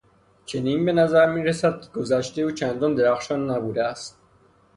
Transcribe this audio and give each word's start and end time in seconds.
چنین 0.45 0.85
به 0.85 0.91
نظر 0.93 1.33
میرسد 1.33 1.81
که 1.81 1.87
گذشتهی 1.95 2.43
او 2.43 2.51
چندان 2.51 2.95
درخشان 2.95 3.51
نبوده 3.51 3.83
است. 3.83 4.19